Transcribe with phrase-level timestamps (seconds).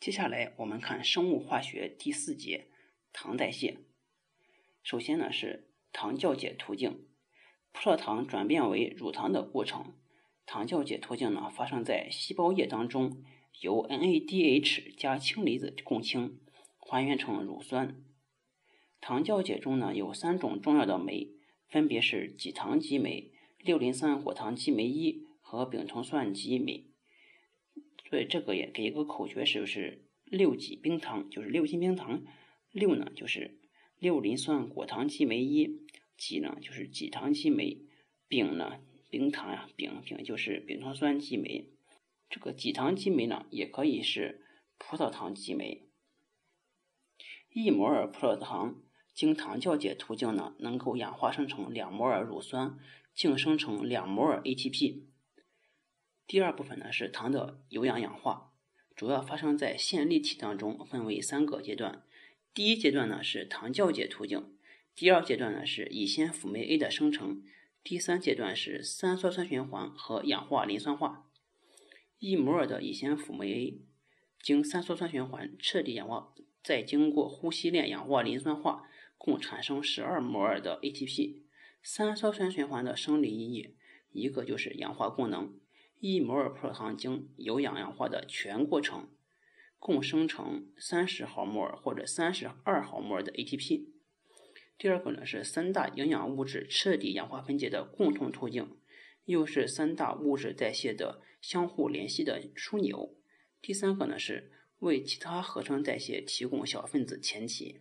[0.00, 2.68] 接下来我们看生物化学第四节
[3.12, 3.78] 糖代谢。
[4.80, 7.04] 首先呢是糖酵解途径，
[7.72, 9.94] 葡萄糖转变为乳糖的过程。
[10.46, 13.24] 糖酵解途径呢发生在细胞液当中，
[13.60, 16.38] 由 NADH 加氢离子共氢，
[16.78, 18.00] 还原成乳酸。
[19.00, 21.32] 糖酵解中呢有三种重要的酶，
[21.68, 26.87] 分别是己糖激酶、六磷酸果糖激酶一和丙酮酸激酶。
[28.08, 32.22] 所以这个也给一个口诀，是不是六己冰糖就是六斤冰糖？
[32.70, 33.58] 六呢就是
[33.98, 37.82] 六磷酸果糖激酶一，己呢就是己糖激酶，
[38.28, 41.70] 丙呢冰糖呀，丙丙就是丙酮酸激酶。
[42.30, 44.42] 这个己糖激酶呢也可以是
[44.78, 45.88] 葡萄糖激酶。
[47.50, 48.82] 一摩尔葡萄糖
[49.14, 52.78] 经糖酵解途径呢，能够氧化生成两摩尔乳酸，
[53.14, 55.02] 净生成两摩尔 ATP。
[56.28, 58.52] 第二部分呢是糖的有氧氧化，
[58.94, 62.04] 主要发生在线粒体当中，分为三个阶段。
[62.52, 64.54] 第一阶段呢是糖酵解途径，
[64.94, 67.42] 第二阶段呢是乙酰辅酶 A 的生成，
[67.82, 71.30] 第三阶段是三羧酸循环和氧化磷酸化。
[72.18, 73.80] 一摩尔的乙酰辅酶 A
[74.42, 78.82] 经三羧酸循环彻底氧化，再经过呼吸链氧化磷酸化，
[79.16, 81.44] 共产生十二摩尔的 ATP。
[81.82, 83.76] 三羧酸循环的生理意义，
[84.12, 85.58] 一个就是氧化功能。
[86.00, 89.08] 一摩尔葡萄糖经有氧氧化的全过程，
[89.80, 93.86] 共生成三十毫摩尔或者三十二毫摩尔的 ATP。
[94.78, 98.76] 第二个呢是三大营养物质彻底氧化分解的共同途径，
[99.24, 103.16] 又是三大物质代谢的相互联系的枢纽。
[103.60, 107.80] 第三个呢是为其他合成代谢提供小分子前提。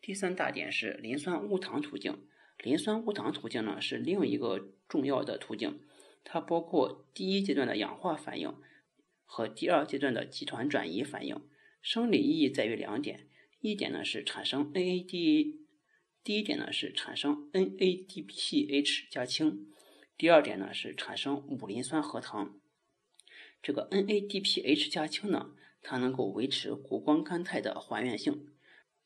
[0.00, 2.24] 第三大点是磷酸戊糖途径，
[2.58, 5.80] 磷酸戊糖途径呢是另一个重要的途径。
[6.24, 8.54] 它包括第一阶段的氧化反应
[9.24, 11.40] 和第二阶段的集团转移反应。
[11.82, 13.28] 生理意义在于两点：
[13.60, 15.56] 一点呢是产生 NAD，
[16.22, 19.66] 第一点呢是产生 NADPH 加氢；
[20.18, 22.60] 第二点呢是产生五磷酸核糖。
[23.62, 28.46] 这个 NADPH 加氢呢，它能够维持谷胱甘肽的还原性。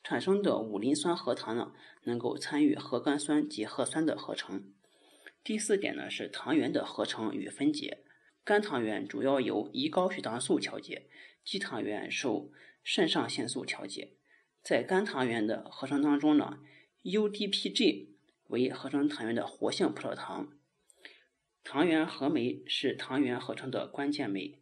[0.02, 1.72] 产生的五磷酸核糖呢，
[2.02, 4.72] 能够参与核苷酸及核酸的合成。
[5.44, 7.98] 第四点呢是糖原的合成与分解，
[8.44, 11.06] 肝糖原主要由胰高血糖素调节，
[11.44, 12.50] 肌糖原受
[12.82, 14.14] 肾上腺素调节。
[14.62, 16.60] 在肝糖原的合成当中呢
[17.02, 18.06] ，UDPG
[18.46, 20.56] 为合成糖原的活性葡萄糖。
[21.62, 24.58] 糖原合酶是糖原合成的关键酶，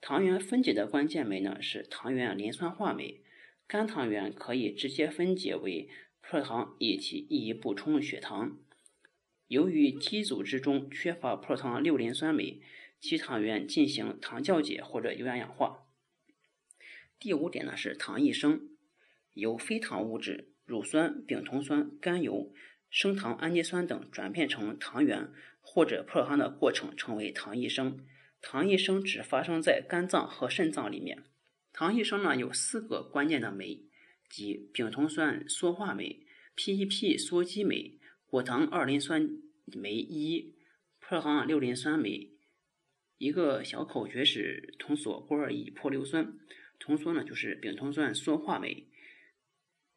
[0.00, 3.22] 糖原分解的关键酶呢是糖原磷酸化酶。
[3.66, 5.90] 肝糖原可以直接分解为
[6.22, 8.58] 葡萄糖以及易于补充血糖。
[9.50, 12.62] 由于肌组织中缺乏葡萄糖六磷酸酶，
[13.00, 15.88] 肌糖原进行糖酵解或者有氧氧化。
[17.18, 18.68] 第五点呢是糖异生，
[19.32, 22.54] 由非糖物质乳酸、丙酮酸、甘油、
[22.88, 28.06] 升糖氨基酸等转变成糖原或者葡萄糖的过程称为糖异生。
[28.40, 31.24] 糖异生只发生在肝脏和肾脏里面。
[31.72, 33.82] 糖异生呢有四个关键的酶，
[34.28, 36.24] 即丙酮酸羧化酶、
[36.56, 37.96] PEP 羧基酶。
[38.30, 39.28] 果糖二磷酸
[39.64, 40.54] 酶一，
[41.00, 42.30] 葡萄糖六磷酸酶，
[43.18, 46.38] 一个小口诀是酮羧锅二乙泼硫酸，
[46.78, 48.86] 酮羧呢就是丙酮酸羧化酶，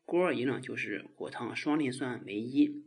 [0.03, 2.83] 锅二乙呢就是果糖双磷酸酶一，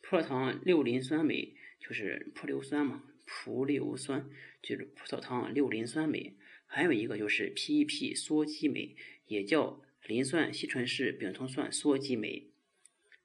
[0.00, 4.30] 葡萄糖六磷酸酶就是泼硫酸嘛，葡硫酸
[4.62, 8.94] 就是葡萄糖六磷酸酶，还有一个就是 PEP 缩基酶，
[9.26, 12.52] 也叫磷酸烯醇式丙酮酸羧基酶。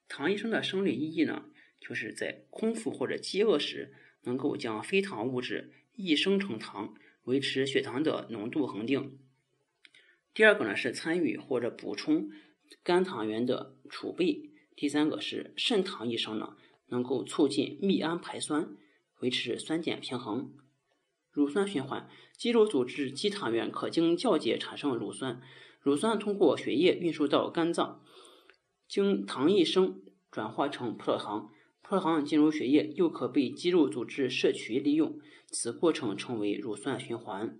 [0.08, 1.46] 糖异生的生理意义呢，
[1.80, 9.18] 就是在空腹或者饥饿时，能够将非糖物质异生成糖，维持血糖的浓度恒定。
[10.34, 12.30] 第二个呢是参与或者补充
[12.84, 14.50] 肝糖原的储备。
[14.76, 16.58] 第三个是肾糖异生呢，
[16.88, 18.76] 能够促进泌氨排酸，
[19.20, 20.54] 维持酸碱平衡。
[21.32, 25.42] 乳酸循环，肌肉组织肌糖原可经酵解产生乳酸，
[25.80, 28.04] 乳酸通过血液运输到肝脏。
[28.94, 31.52] 经糖异生转化成葡萄糖，
[31.82, 37.58] 葡萄糖进入血液，又可被肌肉组织摄取利用，此过程称为乳酸循环。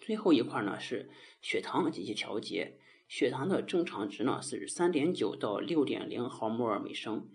[0.00, 1.10] 最后一块呢是
[1.42, 7.28] 血糖及其调节，血糖的正常值呢是三点九到六点零毫摩尔每升，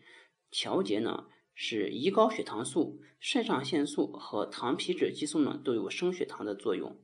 [0.50, 7.00] 调节呢是胰高血糖素、肾上腺素和糖皮质激素呢都有升血糖的作用。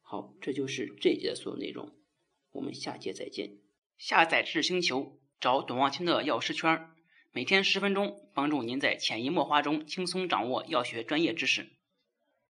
[0.00, 1.92] 好，这就是这节的所有内容，
[2.52, 3.67] 我们下节再见。
[3.98, 6.88] 下载智星球，找董望清的药师圈，
[7.32, 11.77] 每天十分钟，帮助您在潜移默化中轻松掌握药学专业知识。